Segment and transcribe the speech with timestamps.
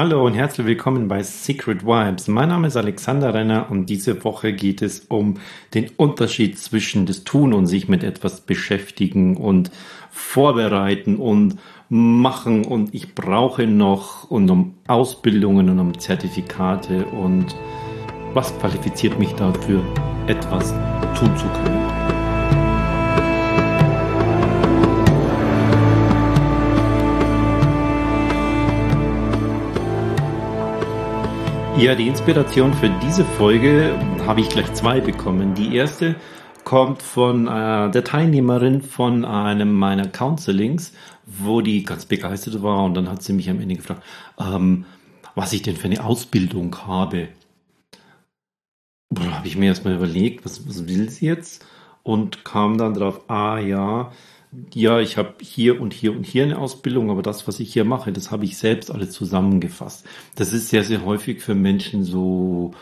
[0.00, 2.26] Hallo und herzlich willkommen bei Secret Vibes.
[2.26, 5.34] Mein Name ist Alexander Renner und diese Woche geht es um
[5.74, 9.70] den Unterschied zwischen das Tun und sich mit etwas beschäftigen und
[10.10, 11.58] vorbereiten und
[11.90, 17.54] machen und ich brauche noch und um Ausbildungen und um Zertifikate und
[18.32, 19.82] was qualifiziert mich dafür,
[20.26, 20.72] etwas
[21.18, 21.89] tun zu können.
[31.80, 35.54] Ja, die Inspiration für diese Folge habe ich gleich zwei bekommen.
[35.54, 36.14] Die erste
[36.62, 40.92] kommt von äh, der Teilnehmerin von einem meiner Counselings,
[41.24, 44.02] wo die ganz begeistert war und dann hat sie mich am Ende gefragt,
[44.38, 44.84] ähm,
[45.34, 47.28] was ich denn für eine Ausbildung habe.
[49.08, 51.64] Da habe ich mir erstmal überlegt, was, was will sie jetzt?
[52.02, 54.12] Und kam dann drauf, ah ja,
[54.74, 57.84] ja, ich habe hier und hier und hier eine Ausbildung, aber das, was ich hier
[57.84, 60.06] mache, das habe ich selbst alles zusammengefasst.
[60.34, 62.72] Das ist sehr, sehr häufig für Menschen so,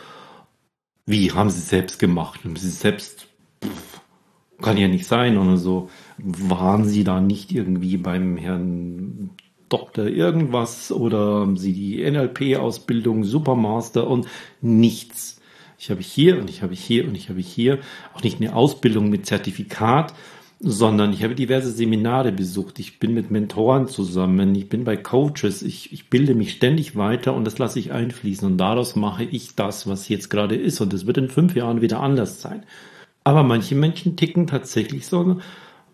[1.05, 2.43] wie haben sie selbst gemacht?
[2.43, 3.27] Haben sie selbst,
[3.63, 4.01] pff,
[4.61, 5.89] kann ja nicht sein oder so.
[6.17, 9.31] Waren sie da nicht irgendwie beim Herrn
[9.69, 14.27] Doktor irgendwas oder haben sie die NLP-Ausbildung, Supermaster und
[14.61, 15.39] nichts.
[15.77, 17.79] Ich habe hier und ich habe hier und ich habe hier
[18.13, 20.13] auch nicht eine Ausbildung mit Zertifikat,
[20.59, 22.79] sondern ich habe diverse Seminare besucht.
[22.79, 27.33] Ich bin mit Mentoren zusammen, ich bin bei Coaches, ich, ich bilde mich ständig weiter
[27.33, 30.93] und das lasse ich einfließen und daraus mache ich das, was jetzt gerade ist und
[30.93, 32.63] es wird in fünf Jahren wieder anders sein.
[33.23, 35.39] Aber manche Menschen ticken tatsächlich so,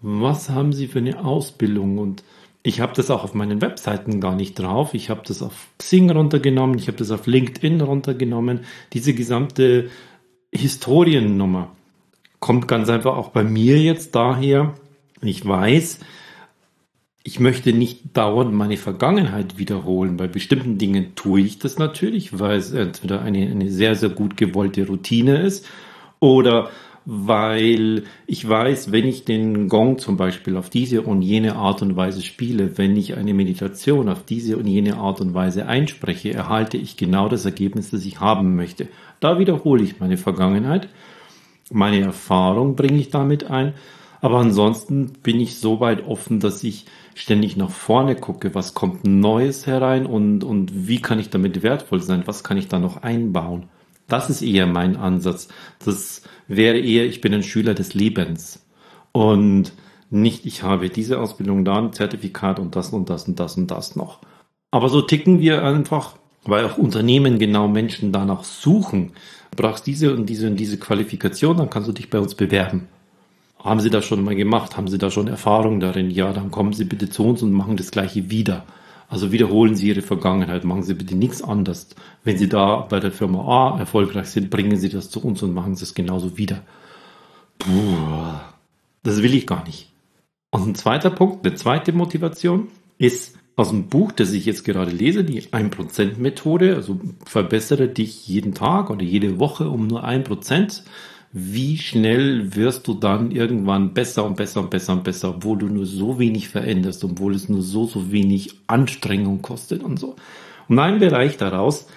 [0.02, 2.24] was haben sie für eine Ausbildung und
[2.64, 4.96] ich habe das auch auf meinen Webseiten gar nicht drauf.
[4.96, 8.62] Ich habe das auf Xing runtergenommen, ich habe das auf LinkedIn runtergenommen.
[8.94, 9.92] Diese gesamte
[10.52, 11.70] Historiennummer
[12.46, 14.76] kommt ganz einfach auch bei mir jetzt daher,
[15.24, 16.00] ich weiß,
[17.24, 20.16] ich möchte nicht dauernd meine Vergangenheit wiederholen.
[20.16, 24.38] Bei bestimmten Dingen tue ich das natürlich, weil es entweder eine, eine sehr, sehr gut
[24.38, 25.68] gewollte Routine ist
[26.20, 26.70] oder
[27.06, 31.96] weil ich weiß, wenn ich den Gong zum Beispiel auf diese und jene Art und
[31.96, 36.78] Weise spiele, wenn ich eine Meditation auf diese und jene Art und Weise einspreche, erhalte
[36.78, 38.88] ich genau das Ergebnis, das ich haben möchte.
[39.19, 40.90] Da wiederhole ich meine Vergangenheit
[41.72, 43.74] meine Erfahrung bringe ich damit ein.
[44.22, 49.06] Aber ansonsten bin ich so weit offen, dass ich ständig nach vorne gucke, was kommt
[49.06, 53.04] Neues herein und, und wie kann ich damit wertvoll sein, was kann ich da noch
[53.04, 53.70] einbauen.
[54.08, 55.48] Das ist eher mein Ansatz.
[55.84, 58.66] Das wäre eher, ich bin ein Schüler des Lebens
[59.12, 59.74] und
[60.09, 63.72] nicht, ich habe diese Ausbildung da, ein Zertifikat und das und das und das und
[63.72, 64.20] das noch.
[64.72, 69.11] Aber so ticken wir einfach, weil auch Unternehmen genau Menschen danach suchen,
[69.56, 72.88] Du brauchst diese und diese und diese Qualifikation, dann kannst du dich bei uns bewerben.
[73.57, 74.75] Haben Sie das schon mal gemacht?
[74.75, 76.11] Haben Sie da schon Erfahrung darin?
[76.11, 78.66] Ja, dann kommen Sie bitte zu uns und machen das Gleiche wieder.
[79.07, 81.88] Also wiederholen Sie Ihre Vergangenheit, machen Sie bitte nichts anders.
[82.25, 83.45] Wenn Sie da bei der Firma
[83.75, 86.62] A erfolgreich sind, bringen Sie das zu uns und machen Sie es genauso wieder.
[87.59, 87.72] Puh,
[89.03, 89.89] das will ich gar nicht.
[90.51, 92.67] Und ein zweiter Punkt, eine zweite Motivation
[92.97, 98.54] ist, aus dem Buch, das ich jetzt gerade lese, die 1%-Methode, also verbessere dich jeden
[98.54, 100.82] Tag oder jede Woche um nur 1%.
[101.32, 105.68] Wie schnell wirst du dann irgendwann besser und besser und besser und besser, obwohl du
[105.68, 110.16] nur so wenig veränderst, obwohl es nur so, so wenig Anstrengung kostet und so.
[110.68, 111.88] Und ein Bereich daraus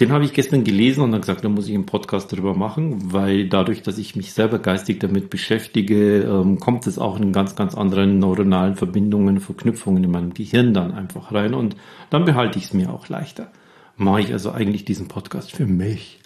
[0.00, 3.12] den habe ich gestern gelesen und dann gesagt, da muss ich einen Podcast darüber machen,
[3.12, 7.56] weil dadurch, dass ich mich selber geistig damit beschäftige, ähm, kommt es auch in ganz,
[7.56, 11.74] ganz anderen neuronalen Verbindungen, Verknüpfungen in meinem Gehirn dann einfach rein und
[12.10, 13.50] dann behalte ich es mir auch leichter.
[13.96, 16.20] Mache ich also eigentlich diesen Podcast für mich.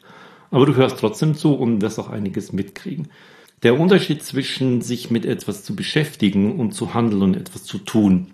[0.51, 3.09] Aber du hörst trotzdem zu und wirst auch einiges mitkriegen.
[3.63, 8.27] Der Unterschied zwischen sich mit etwas zu beschäftigen und zu handeln und etwas zu tun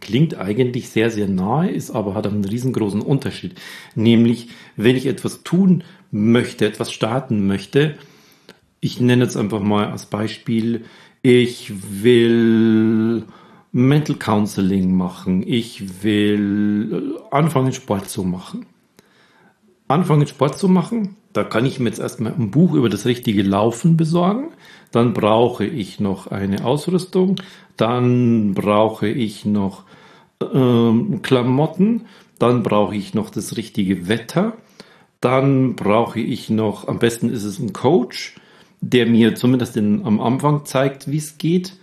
[0.00, 3.60] Klingt eigentlich sehr, sehr nahe, ist aber hat einen riesengroßen Unterschied.
[3.94, 7.96] Nämlich, wenn ich etwas tun möchte, etwas starten möchte,
[8.80, 10.84] ich nenne jetzt einfach mal als Beispiel,
[11.22, 11.72] ich
[12.02, 13.24] will
[13.72, 18.66] Mental Counseling machen, ich will anfangen Sport zu machen.
[19.92, 23.42] Anfangen Sport zu machen, da kann ich mir jetzt erstmal ein Buch über das richtige
[23.42, 24.50] Laufen besorgen.
[24.90, 27.36] Dann brauche ich noch eine Ausrüstung.
[27.76, 29.84] Dann brauche ich noch
[30.52, 32.02] ähm, Klamotten.
[32.38, 34.54] Dann brauche ich noch das richtige Wetter.
[35.20, 38.34] Dann brauche ich noch, am besten ist es ein Coach,
[38.80, 41.76] der mir zumindest in, am Anfang zeigt, wie es geht.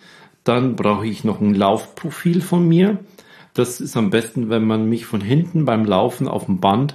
[0.43, 2.99] Dann brauche ich noch ein Laufprofil von mir.
[3.53, 6.93] Das ist am besten, wenn man mich von hinten beim Laufen auf dem Band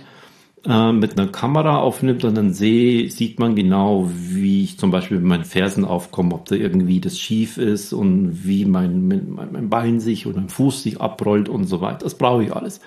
[0.67, 5.19] äh, mit einer Kamera aufnimmt und dann sehe, sieht man genau, wie ich zum Beispiel
[5.19, 9.69] mit meinen Fersen aufkomme, ob da irgendwie das schief ist und wie mein, mein, mein
[9.69, 12.01] Bein sich oder mein Fuß sich abrollt und so weiter.
[12.01, 12.81] Das brauche ich alles.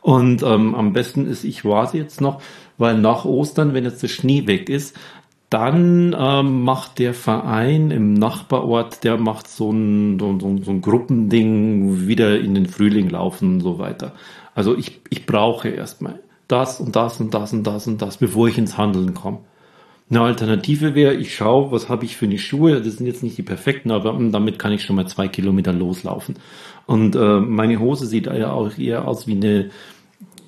[0.00, 2.40] Und ähm, am besten ist, ich warte jetzt noch,
[2.76, 4.96] weil nach Ostern, wenn jetzt der Schnee weg ist,
[5.50, 10.82] dann ähm, macht der Verein im Nachbarort, der macht so ein, so, so, so ein
[10.82, 14.12] Gruppending, wieder in den Frühling laufen und so weiter.
[14.54, 18.48] Also ich, ich brauche erstmal das und das und das und das und das, bevor
[18.48, 19.40] ich ins Handeln komme.
[20.10, 22.80] Eine Alternative wäre, ich schaue, was habe ich für eine Schuhe.
[22.80, 25.74] Das sind jetzt nicht die perfekten, aber hm, damit kann ich schon mal zwei Kilometer
[25.74, 26.36] loslaufen.
[26.86, 29.70] Und äh, meine Hose sieht ja auch eher aus wie eine,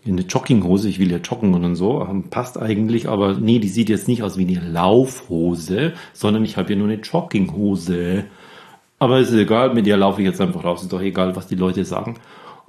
[0.07, 0.89] eine Jogginghose.
[0.89, 2.01] Ich will ja joggen und so.
[2.01, 6.57] Ähm, passt eigentlich, aber nee, die sieht jetzt nicht aus wie eine Laufhose, sondern ich
[6.57, 8.25] habe ja nur eine Jogginghose.
[8.99, 10.83] Aber ist egal, mit der laufe ich jetzt einfach raus.
[10.83, 12.17] Ist doch egal, was die Leute sagen.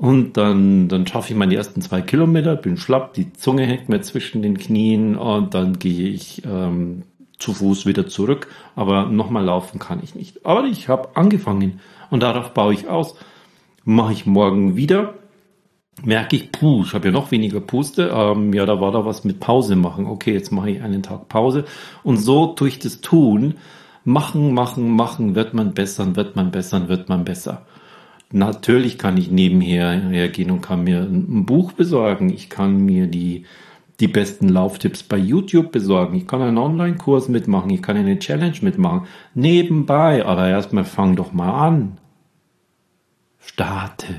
[0.02, 4.02] Und dann, dann schaffe ich meine ersten zwei Kilometer, bin schlapp, die Zunge hängt mir
[4.02, 7.04] zwischen den Knien und dann gehe ich ähm,
[7.38, 8.48] zu Fuß wieder zurück.
[8.76, 10.44] Aber nochmal laufen kann ich nicht.
[10.44, 13.14] Aber ich habe angefangen und darauf baue ich aus.
[13.84, 15.14] Mache ich morgen wieder.
[16.04, 18.10] Merke ich, puh, ich habe ja noch weniger Puste.
[18.12, 20.08] Ähm, ja, da war da was mit Pause machen.
[20.08, 21.66] Okay, jetzt mache ich einen Tag Pause.
[22.02, 23.54] Und so durch das Tun,
[24.04, 27.68] machen, machen, machen, wird man besser, wird man besser, wird man besser.
[28.32, 32.30] Natürlich kann ich nebenher hergehen und kann mir ein Buch besorgen.
[32.30, 33.46] Ich kann mir die,
[34.00, 36.16] die besten Lauftipps bei YouTube besorgen.
[36.16, 37.70] Ich kann einen Online-Kurs mitmachen.
[37.72, 39.08] Ich kann eine Challenge mitmachen.
[39.34, 40.26] Nebenbei.
[40.26, 41.98] Aber erstmal fang doch mal an.
[43.40, 44.16] Starte.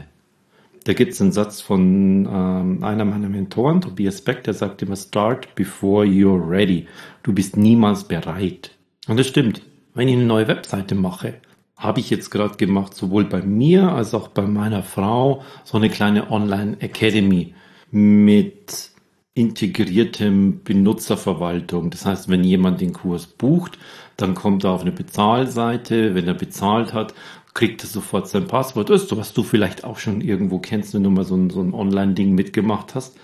[0.84, 4.96] Da gibt es einen Satz von ähm, einer meiner Mentoren, Tobias Beck, der sagt immer,
[4.96, 6.86] start before you're ready.
[7.22, 8.72] Du bist niemals bereit.
[9.06, 9.62] Und das stimmt.
[9.94, 11.34] Wenn ich eine neue Webseite mache,
[11.82, 15.90] habe ich jetzt gerade gemacht, sowohl bei mir als auch bei meiner Frau, so eine
[15.90, 17.54] kleine Online Academy
[17.90, 18.90] mit
[19.34, 21.90] integriertem Benutzerverwaltung.
[21.90, 23.78] Das heißt, wenn jemand den Kurs bucht,
[24.16, 26.14] dann kommt er auf eine Bezahlseite.
[26.14, 27.14] Wenn er bezahlt hat,
[27.54, 28.90] kriegt er sofort sein Passwort.
[28.90, 31.60] Das ist was du vielleicht auch schon irgendwo kennst, wenn du mal so ein, so
[31.60, 33.16] ein Online-Ding mitgemacht hast.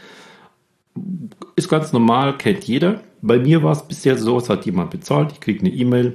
[1.55, 3.03] Ist ganz normal, kennt jeder.
[3.23, 6.15] Bei mir war es bisher so, es hat jemand bezahlt, ich kriege eine E-Mail,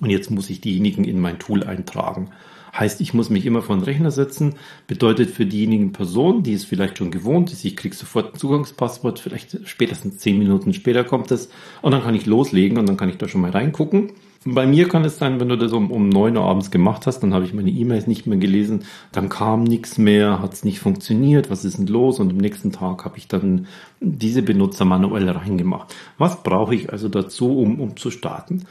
[0.00, 2.30] und jetzt muss ich diejenigen in mein Tool eintragen.
[2.74, 4.54] Heißt, ich muss mich immer vor den Rechner setzen.
[4.86, 9.18] Bedeutet für diejenigen Personen, die es vielleicht schon gewohnt ist, ich kriege sofort ein Zugangspasswort,
[9.18, 11.50] vielleicht spätestens zehn Minuten später kommt es
[11.82, 14.12] und dann kann ich loslegen und dann kann ich da schon mal reingucken.
[14.44, 17.20] Bei mir kann es sein, wenn du das um, um 9 Uhr abends gemacht hast,
[17.20, 20.80] dann habe ich meine E-Mails nicht mehr gelesen, dann kam nichts mehr, hat es nicht
[20.80, 22.18] funktioniert, was ist denn los?
[22.18, 23.66] Und am nächsten Tag habe ich dann
[24.00, 25.94] diese Benutzer manuell reingemacht.
[26.18, 28.64] Was brauche ich also dazu, um, um zu starten?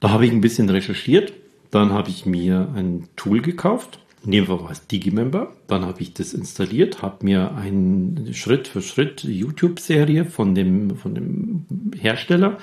[0.00, 1.32] Da habe ich ein bisschen recherchiert.
[1.70, 3.98] Dann habe ich mir ein Tool gekauft.
[4.24, 5.52] In dem Fall war es Digimember.
[5.66, 11.14] Dann habe ich das installiert, habe mir eine Schritt für Schritt YouTube-Serie von dem, von
[11.14, 11.66] dem
[11.96, 12.58] Hersteller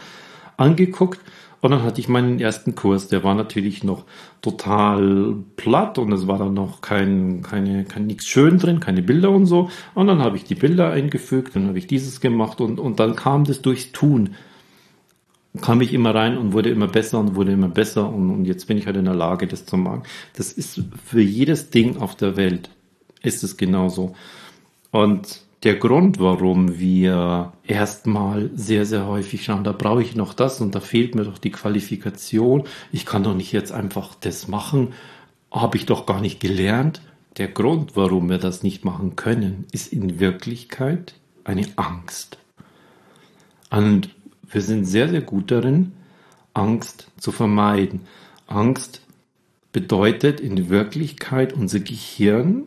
[0.58, 1.20] angeguckt.
[1.62, 4.06] Und dann hatte ich meinen ersten Kurs, der war natürlich noch
[4.42, 9.32] total platt und es war dann noch kein, keine, kein nichts schön drin, keine Bilder
[9.32, 9.72] und so.
[9.96, 13.16] Und dann habe ich die Bilder eingefügt, dann habe ich dieses gemacht und, und dann
[13.16, 14.36] kam das durchs Tun
[15.62, 18.68] kam ich immer rein und wurde immer besser und wurde immer besser und, und jetzt
[18.68, 20.04] bin ich halt in der Lage, das zu machen.
[20.36, 22.70] Das ist für jedes Ding auf der Welt
[23.26, 24.16] ist es genauso.
[24.92, 30.62] Und der Grund, warum wir erstmal sehr, sehr häufig schauen, da brauche ich noch das
[30.62, 32.66] und da fehlt mir doch die Qualifikation.
[32.92, 34.94] Ich kann doch nicht jetzt einfach das machen,
[35.52, 37.02] habe ich doch gar nicht gelernt.
[37.38, 42.38] Der Grund, warum wir das nicht machen können, ist in Wirklichkeit eine Angst.
[43.72, 44.15] Und
[44.50, 45.94] wir sind sehr, sehr gut darin,
[46.54, 48.02] Angst zu vermeiden.
[48.48, 49.02] Angst
[49.72, 52.64] bedeutet in Wirklichkeit, unser Gehirn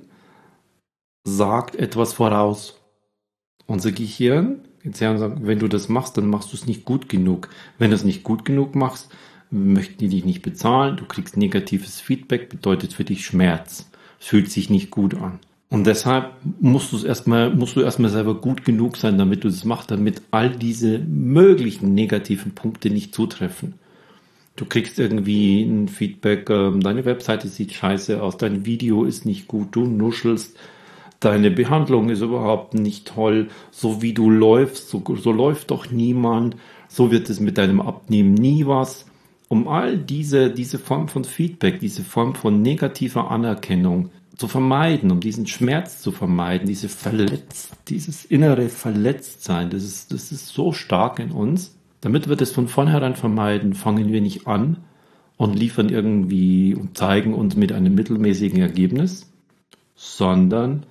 [1.25, 2.79] sagt etwas voraus.
[3.67, 7.49] Unser Gehirn, jetzt sagen, wenn du das machst, dann machst du es nicht gut genug.
[7.79, 9.11] Wenn du es nicht gut genug machst,
[9.51, 13.91] möchten die dich nicht bezahlen, du kriegst negatives Feedback, bedeutet für dich Schmerz.
[14.21, 15.39] Es fühlt sich nicht gut an.
[15.71, 19.49] Und deshalb musst du es erstmal, musst du erstmal selber gut genug sein, damit du
[19.49, 23.75] das machst, damit all diese möglichen negativen Punkte nicht zutreffen.
[24.57, 29.47] Du kriegst irgendwie ein Feedback, äh, deine Webseite sieht scheiße aus, dein Video ist nicht
[29.47, 30.57] gut, du nuschelst,
[31.21, 36.57] deine Behandlung ist überhaupt nicht toll, so wie du läufst, so, so läuft doch niemand,
[36.89, 39.05] so wird es mit deinem Abnehmen nie was.
[39.49, 45.19] Um all diese, diese Form von Feedback, diese Form von negativer Anerkennung zu vermeiden, um
[45.19, 51.19] diesen Schmerz zu vermeiden, diese Verletz, dieses innere Verletztsein, das ist, das ist so stark
[51.19, 51.77] in uns.
[52.01, 54.79] Damit wir das von vornherein vermeiden, fangen wir nicht an
[55.37, 59.29] und liefern irgendwie und zeigen uns mit einem mittelmäßigen Ergebnis,
[59.97, 60.87] sondern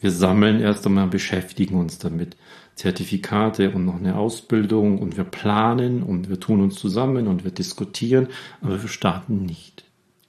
[0.00, 2.36] wir sammeln erst einmal, beschäftigen uns damit.
[2.74, 7.52] Zertifikate und noch eine Ausbildung und wir planen und wir tun uns zusammen und wir
[7.52, 8.26] diskutieren,
[8.60, 9.87] aber wir starten nicht.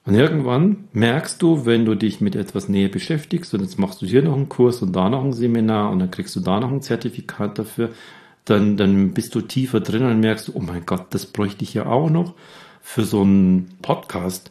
[0.10, 4.08] Und irgendwann merkst du, wenn du dich mit etwas näher beschäftigst und jetzt machst du
[4.08, 6.72] hier noch einen Kurs und da noch ein Seminar und dann kriegst du da noch
[6.72, 7.92] ein Zertifikat dafür,
[8.44, 11.86] dann, dann bist du tiefer drin und merkst, oh mein Gott, das bräuchte ich ja
[11.86, 12.34] auch noch
[12.82, 14.50] für so einen Podcast.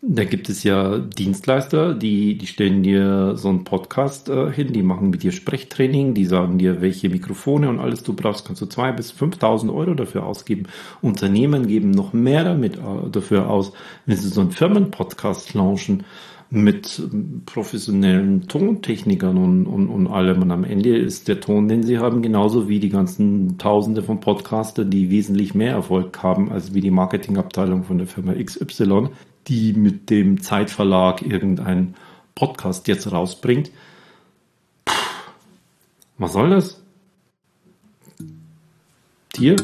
[0.00, 4.84] Da gibt es ja Dienstleister, die, die stellen dir so einen Podcast äh, hin, die
[4.84, 8.66] machen mit dir Sprechtraining, die sagen dir, welche Mikrofone und alles du brauchst, kannst du
[8.66, 10.66] zwei bis 5.000 Euro dafür ausgeben.
[11.02, 13.72] Unternehmen geben noch mehr damit äh, dafür aus,
[14.06, 16.04] wenn sie so einen Firmenpodcast launchen
[16.50, 17.02] mit
[17.44, 20.42] professionellen Tontechnikern und, und, und allem.
[20.42, 24.20] Und am Ende ist der Ton, den sie haben, genauso wie die ganzen Tausende von
[24.20, 29.08] Podcaster, die wesentlich mehr Erfolg haben als wie die Marketingabteilung von der Firma XY
[29.48, 31.94] die mit dem Zeitverlag irgendein
[32.34, 33.70] Podcast jetzt rausbringt.
[34.84, 34.94] Puh,
[36.18, 36.82] was soll das?
[39.36, 39.56] Hier,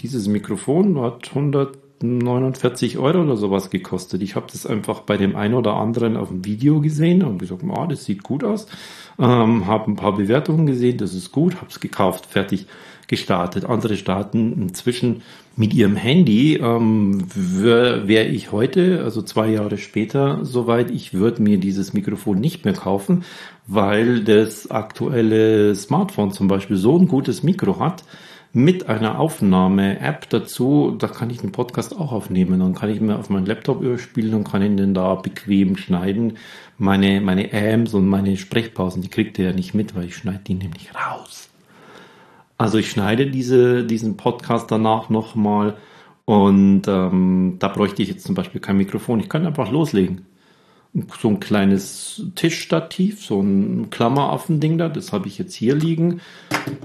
[0.00, 4.22] dieses Mikrofon hat 149 Euro oder sowas gekostet.
[4.22, 7.62] Ich habe das einfach bei dem einen oder anderen auf dem Video gesehen und gesagt,
[7.66, 8.66] oh, das sieht gut aus.
[9.18, 12.66] Ähm, habe ein paar Bewertungen gesehen, das ist gut, habe es gekauft, fertig
[13.08, 13.64] gestartet.
[13.64, 15.22] Andere starten inzwischen
[15.56, 16.56] mit ihrem Handy.
[16.56, 22.64] Ähm, Wäre ich heute, also zwei Jahre später, soweit, ich würde mir dieses Mikrofon nicht
[22.64, 23.24] mehr kaufen,
[23.66, 28.04] weil das aktuelle Smartphone zum Beispiel so ein gutes Mikro hat,
[28.54, 32.60] mit einer Aufnahme-App dazu, da kann ich den Podcast auch aufnehmen.
[32.60, 36.36] Dann kann ich mir auf meinen Laptop überspielen und kann ihn dann da bequem schneiden.
[36.76, 40.40] Meine, meine Ams und meine Sprechpausen, die kriegt ihr ja nicht mit, weil ich schneide
[40.46, 41.48] die nämlich raus.
[42.58, 45.76] Also ich schneide diese, diesen Podcast danach nochmal
[46.24, 49.20] und ähm, da bräuchte ich jetzt zum Beispiel kein Mikrofon.
[49.20, 50.26] Ich kann einfach loslegen
[51.18, 56.20] so ein kleines Tischstativ, so ein Klammeraffending da, das habe ich jetzt hier liegen.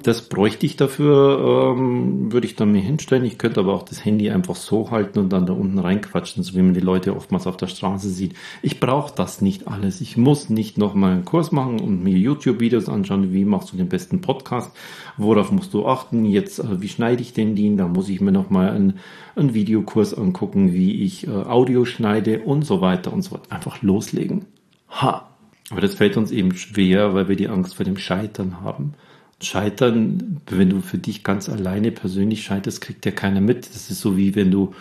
[0.01, 3.25] Das bräuchte ich dafür, ähm, würde ich dann mir hinstellen.
[3.25, 6.55] Ich könnte aber auch das Handy einfach so halten und dann da unten reinquatschen, so
[6.55, 8.33] wie man die Leute oftmals auf der Straße sieht.
[8.61, 9.99] Ich brauche das nicht alles.
[9.99, 13.77] Ich muss nicht noch mal einen Kurs machen und mir YouTube-Videos anschauen, wie machst du
[13.77, 14.71] den besten Podcast,
[15.17, 18.31] worauf musst du achten, jetzt, äh, wie schneide ich den den, da muss ich mir
[18.31, 18.99] noch mal einen,
[19.35, 23.51] einen Videokurs angucken, wie ich äh, Audio schneide und so weiter und so fort.
[23.51, 24.45] Einfach los loslegen.
[24.89, 25.27] Ha!
[25.69, 28.93] Aber das fällt uns eben schwer, weil wir die Angst vor dem Scheitern haben.
[29.41, 33.69] Scheitern, wenn du für dich ganz alleine persönlich scheiterst, kriegt ja keiner mit.
[33.69, 34.73] Das ist so wie wenn du,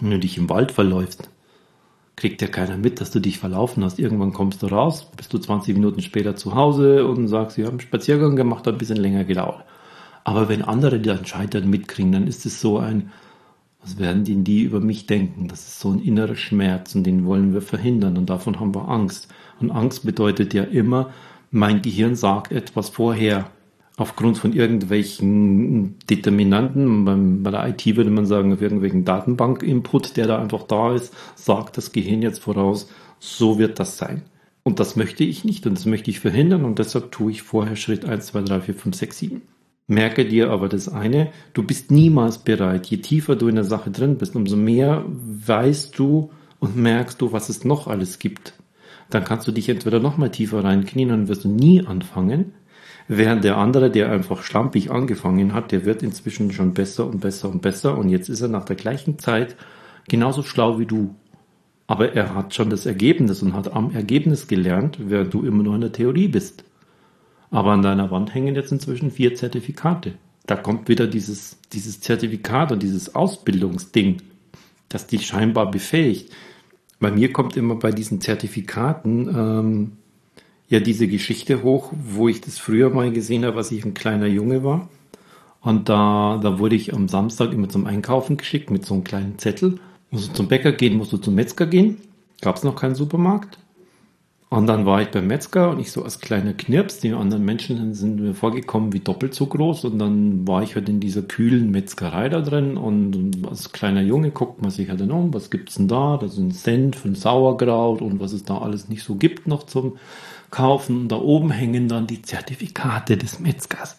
[0.00, 1.30] wenn du dich im Wald verläufst.
[2.16, 3.98] Kriegt ja keiner mit, dass du dich verlaufen hast.
[3.98, 7.78] Irgendwann kommst du raus, bist du 20 Minuten später zu Hause und sagst, wir haben
[7.78, 9.64] einen Spaziergang gemacht, hat ein bisschen länger gedauert.
[10.22, 13.10] Aber wenn andere dann Scheitern mitkriegen, dann ist es so ein,
[13.82, 15.48] was werden denn die über mich denken?
[15.48, 18.88] Das ist so ein innerer Schmerz und den wollen wir verhindern und davon haben wir
[18.88, 19.28] Angst.
[19.60, 21.10] Und Angst bedeutet ja immer,
[21.50, 23.50] mein Gehirn sagt etwas vorher.
[23.98, 30.38] Aufgrund von irgendwelchen Determinanten, bei der IT würde man sagen, auf irgendwelchen Datenbank-Input, der da
[30.38, 34.22] einfach da ist, sagt das Gehirn jetzt voraus, so wird das sein.
[34.62, 37.76] Und das möchte ich nicht und das möchte ich verhindern und deshalb tue ich vorher
[37.76, 39.42] Schritt 1, 2, 3, 4, 5, 6, 7.
[39.92, 42.86] Merke dir aber das eine, du bist niemals bereit.
[42.86, 46.30] Je tiefer du in der Sache drin bist, umso mehr weißt du
[46.60, 48.54] und merkst du, was es noch alles gibt.
[49.10, 52.54] Dann kannst du dich entweder noch mal tiefer reinknien und wirst du nie anfangen,
[53.06, 57.50] während der andere, der einfach schlampig angefangen hat, der wird inzwischen schon besser und besser
[57.50, 59.56] und besser und jetzt ist er nach der gleichen Zeit
[60.08, 61.14] genauso schlau wie du.
[61.86, 65.74] Aber er hat schon das Ergebnis und hat am Ergebnis gelernt, während du immer noch
[65.74, 66.64] in der Theorie bist.
[67.52, 70.14] Aber an deiner Wand hängen jetzt inzwischen vier Zertifikate.
[70.46, 74.16] Da kommt wieder dieses, dieses Zertifikat und dieses Ausbildungsding,
[74.88, 76.32] das dich scheinbar befähigt.
[76.98, 79.92] Bei mir kommt immer bei diesen Zertifikaten ähm,
[80.68, 84.26] ja diese Geschichte hoch, wo ich das früher mal gesehen habe, als ich ein kleiner
[84.26, 84.88] Junge war.
[85.60, 89.38] Und da, da wurde ich am Samstag immer zum Einkaufen geschickt mit so einem kleinen
[89.38, 89.78] Zettel.
[90.10, 91.98] Musst du zum Bäcker gehen, musst du zum Metzger gehen.
[92.40, 93.58] Gab es noch keinen Supermarkt.
[94.52, 97.94] Und dann war ich beim Metzger und ich so als kleiner Knirps, die anderen Menschen
[97.94, 101.70] sind mir vorgekommen wie doppelt so groß und dann war ich halt in dieser kühlen
[101.70, 105.76] Metzgerei da drin und als kleiner Junge guckt man sich halt dann um, was gibt's
[105.76, 106.18] denn da?
[106.18, 109.96] Da sind Senf und Sauerkraut und was es da alles nicht so gibt noch zum
[110.50, 111.00] Kaufen.
[111.00, 113.96] Und da oben hängen dann die Zertifikate des Metzgers.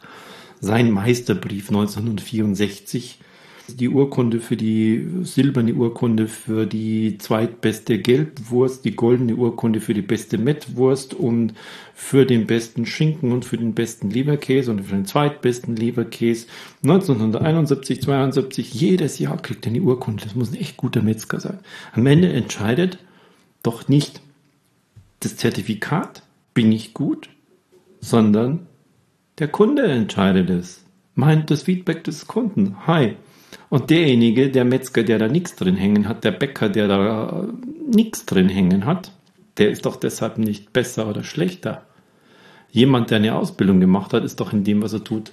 [0.59, 3.17] Sein Meisterbrief 1964
[3.67, 10.01] die Urkunde für die silberne Urkunde für die zweitbeste Gelbwurst, die goldene Urkunde für die
[10.01, 11.53] beste Mettwurst und
[11.93, 16.47] für den besten Schinken und für den besten Leberkäse und für den zweitbesten Leberkäse.
[16.83, 20.23] 1971, 72, jedes Jahr kriegt er eine Urkunde.
[20.23, 21.59] Das muss ein echt guter Metzger sein.
[21.93, 22.97] Am Ende entscheidet
[23.63, 24.21] doch nicht
[25.21, 27.29] das Zertifikat, bin ich gut,
[28.01, 28.67] sondern
[29.39, 30.83] der Kunde entscheidet es.
[31.15, 32.87] Meint das Feedback des Kunden.
[32.87, 33.15] Hi,
[33.73, 37.47] Und derjenige, der Metzger, der da nichts drin hängen hat, der Bäcker, der da
[37.91, 39.11] nichts drin hängen hat,
[39.57, 41.81] der ist doch deshalb nicht besser oder schlechter.
[42.69, 45.31] Jemand, der eine Ausbildung gemacht hat, ist doch in dem, was er tut,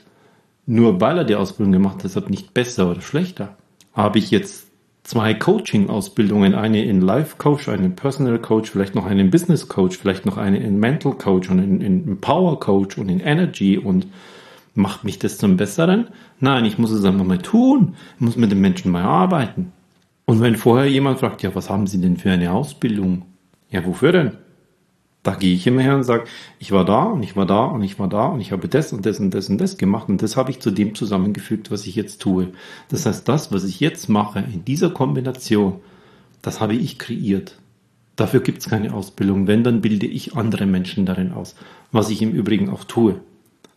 [0.64, 3.58] nur weil er die Ausbildung gemacht hat, deshalb nicht besser oder schlechter.
[3.92, 4.68] Habe ich jetzt
[5.02, 9.68] zwei Coaching-Ausbildungen, eine in Life Coach, eine in Personal Coach, vielleicht noch eine in Business
[9.68, 13.76] Coach, vielleicht noch eine in Mental Coach und in, in Power Coach und in Energy
[13.76, 14.06] und
[14.74, 16.08] macht mich das zum Besseren?
[16.38, 17.94] Nein, ich muss es einfach mal tun.
[18.16, 19.72] Ich muss mit den Menschen mal arbeiten.
[20.24, 23.22] Und wenn vorher jemand fragt, ja, was haben Sie denn für eine Ausbildung?
[23.70, 24.32] Ja, wofür denn?
[25.22, 26.24] Da gehe ich immer her und sage,
[26.58, 28.92] ich war da und ich war da und ich war da und ich habe das
[28.92, 31.86] und das und das und das gemacht und das habe ich zu dem zusammengefügt, was
[31.86, 32.48] ich jetzt tue.
[32.88, 35.80] Das heißt, das, was ich jetzt mache in dieser Kombination,
[36.40, 37.58] das habe ich kreiert.
[38.16, 39.46] Dafür gibt es keine Ausbildung.
[39.46, 41.54] Wenn, dann bilde ich andere Menschen darin aus.
[41.90, 43.20] Was ich im Übrigen auch tue.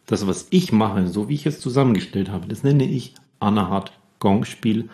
[0.05, 4.89] Das, was ich mache, so wie ich es zusammengestellt habe, das nenne ich Anahat Gongspiel.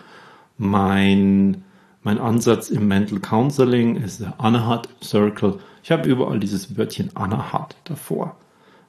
[0.58, 1.64] Mein,
[2.04, 7.76] mein Ansatz im Mental Counseling ist der Anahat Circle ich habe überall dieses Wörtchen Anahat
[7.84, 8.38] davor.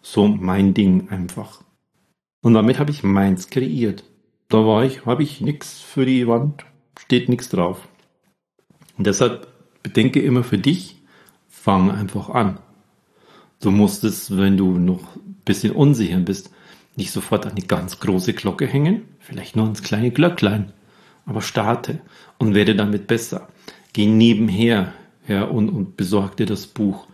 [0.02, 1.62] So mein Ding einfach.
[2.42, 4.04] Und damit habe ich meins kreiert.
[4.48, 6.64] Da war ich, habe ich nichts für die Wand,
[6.98, 7.86] steht nichts drauf.
[8.98, 9.46] Und deshalb
[9.82, 11.02] bedenke immer für dich,
[11.48, 12.58] fang einfach an.
[13.60, 16.50] Du musst es, wenn du noch bisschen unsicher bist,
[16.96, 20.72] nicht sofort an die ganz große Glocke hängen, vielleicht nur ans kleine Glöcklein.
[21.26, 22.00] Aber starte
[22.38, 23.48] und werde damit besser.
[23.92, 24.92] Geh nebenher
[25.28, 27.06] ja, und, und besorg dir das Buch.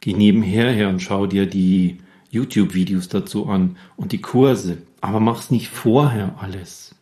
[0.00, 1.98] Geh nebenher her und schau dir die
[2.30, 4.78] YouTube-Videos dazu an und die Kurse.
[5.00, 6.94] Aber mach's nicht vorher alles.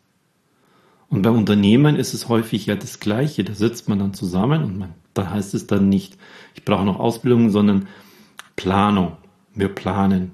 [1.09, 3.43] Und bei Unternehmen ist es häufig ja das Gleiche.
[3.43, 6.17] Da sitzt man dann zusammen und man, da heißt es dann nicht,
[6.55, 7.87] ich brauche noch Ausbildung, sondern
[8.55, 9.17] Planung.
[9.55, 10.31] Wir planen.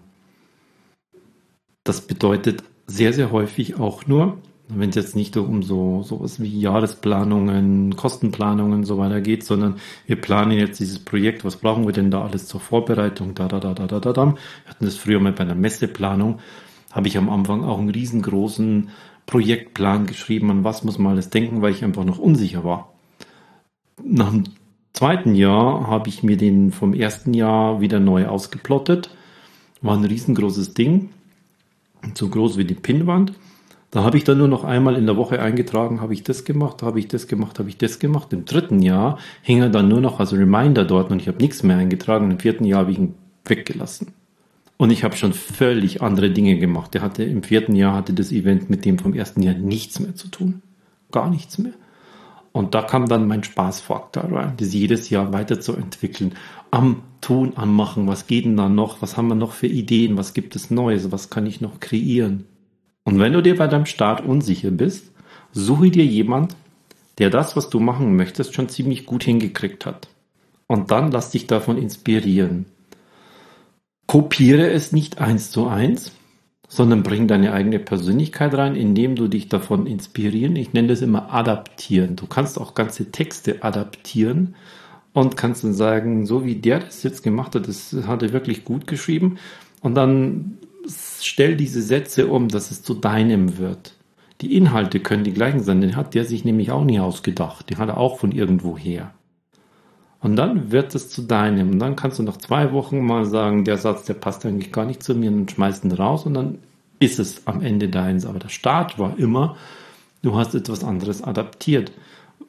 [1.85, 6.59] Das bedeutet sehr, sehr häufig auch nur, wenn es jetzt nicht um so sowas wie
[6.59, 9.75] Jahresplanungen, Kostenplanungen und so weiter geht, sondern
[10.07, 13.59] wir planen jetzt dieses Projekt, was brauchen wir denn da alles zur Vorbereitung, da, da,
[13.59, 14.25] da, da, da, da, da.
[14.25, 16.39] Wir hatten das früher mal bei einer Messeplanung,
[16.91, 18.89] habe ich am Anfang auch einen riesengroßen
[19.27, 22.95] Projektplan geschrieben, an was muss man alles denken, weil ich einfach noch unsicher war.
[24.03, 24.45] Nach dem
[24.93, 29.11] zweiten Jahr habe ich mir den vom ersten Jahr wieder neu ausgeplottet.
[29.83, 31.09] War ein riesengroßes Ding,
[32.13, 33.33] so groß wie die Pinnwand
[33.95, 36.83] da habe ich dann nur noch einmal in der Woche eingetragen, habe ich das gemacht,
[36.83, 38.33] habe ich das gemacht, habe ich das gemacht.
[38.33, 41.63] Im dritten Jahr hing er dann nur noch als Reminder dort und ich habe nichts
[41.63, 42.29] mehr eingetragen.
[42.29, 43.13] Im vierten Jahr habe ich ihn
[43.45, 44.07] weggelassen.
[44.75, 46.93] Und ich habe schon völlig andere Dinge gemacht.
[46.93, 50.13] Der hatte im vierten Jahr hatte das Event mit dem vom ersten Jahr nichts mehr
[50.13, 50.61] zu tun.
[51.13, 51.71] Gar nichts mehr.
[52.55, 56.35] Und da kam dann mein Spaßfaktor rein, das jedes Jahr weiterzuentwickeln.
[56.71, 58.07] Am Tun, am Machen.
[58.07, 59.01] Was geht denn da noch?
[59.01, 60.17] Was haben wir noch für Ideen?
[60.17, 61.11] Was gibt es Neues?
[61.11, 62.45] Was kann ich noch kreieren?
[63.03, 65.11] Und wenn du dir bei deinem Start unsicher bist,
[65.51, 66.55] suche dir jemand,
[67.17, 70.07] der das, was du machen möchtest, schon ziemlich gut hingekriegt hat.
[70.65, 72.67] Und dann lass dich davon inspirieren.
[74.07, 76.13] Kopiere es nicht eins zu eins,
[76.75, 80.57] sondern bring deine eigene Persönlichkeit rein, indem du dich davon inspirieren.
[80.57, 82.17] Ich nenne das immer adaptieren.
[82.17, 84.55] Du kannst auch ganze Texte adaptieren
[85.13, 88.65] und kannst dann sagen, so wie der das jetzt gemacht hat, das hat er wirklich
[88.65, 89.37] gut geschrieben.
[89.79, 90.57] Und dann
[91.21, 93.93] stell diese Sätze um, dass es zu deinem wird.
[94.41, 97.69] Die Inhalte können die gleichen sein, den hat der sich nämlich auch nie ausgedacht.
[97.69, 99.13] Die hat er auch von irgendwo her.
[100.25, 101.69] Und dann wird es zu deinem.
[101.69, 104.83] Und dann kannst du nach zwei Wochen mal sagen, der Satz, der passt eigentlich gar
[104.83, 106.57] nicht zu mir und schmeißt ihn raus und dann
[106.97, 108.25] ist es am Ende deins.
[108.25, 109.55] Aber der Start war immer,
[110.23, 111.91] du hast etwas anderes adaptiert.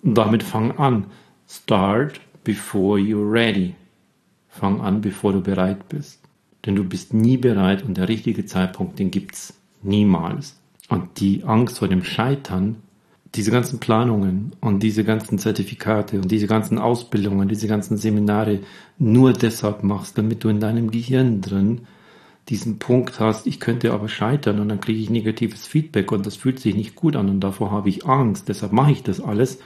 [0.03, 1.05] Und damit fang an.
[1.47, 3.75] Start before you're ready.
[4.49, 6.23] Fang an, bevor du bereit bist.
[6.65, 10.59] Denn du bist nie bereit und der richtige Zeitpunkt, den gibt's niemals.
[10.89, 12.77] Und die Angst vor dem Scheitern,
[13.37, 18.61] diese ganzen Planungen und diese ganzen Zertifikate und diese ganzen Ausbildungen, diese ganzen Seminare
[18.99, 21.83] nur deshalb machst, damit du in deinem Gehirn drin
[22.49, 26.37] diesen Punkt hast, ich könnte aber scheitern und dann kriege ich negatives Feedback und das
[26.37, 29.59] fühlt sich nicht gut an und davor habe ich Angst, deshalb mache ich das alles.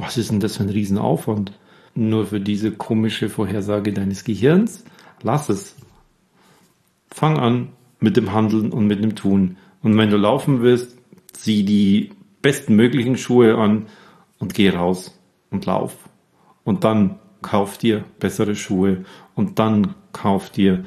[0.00, 1.52] was ist denn das für ein Riesenaufwand?
[1.94, 4.84] Nur für diese komische Vorhersage deines Gehirns?
[5.22, 5.76] Lass es.
[7.10, 7.68] Fang an
[8.00, 9.56] mit dem Handeln und mit dem Tun.
[9.82, 10.98] Und wenn du laufen willst,
[11.32, 12.10] zieh die
[12.46, 13.86] besten möglichen Schuhe an
[14.38, 16.08] und geh raus und lauf.
[16.62, 19.04] Und dann kauf dir bessere Schuhe
[19.34, 20.84] und dann kauf dir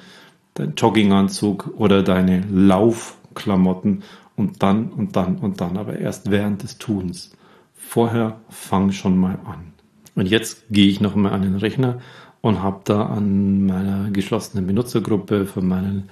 [0.53, 4.03] deinen Jogginganzug oder deine Laufklamotten
[4.37, 7.35] und dann und dann und dann, aber erst während des Tuns.
[7.73, 9.73] Vorher fang schon mal an.
[10.15, 11.99] Und jetzt gehe ich nochmal an den Rechner
[12.39, 16.09] und habe da an meiner geschlossenen Benutzergruppe von meinen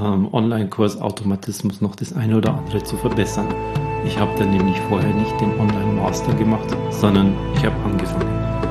[0.00, 3.48] ähm, Online-Kurs Automatismus noch das eine oder andere zu verbessern.
[4.06, 8.63] Ich habe dann nämlich vorher nicht den Online-Master gemacht, sondern ich habe angefangen.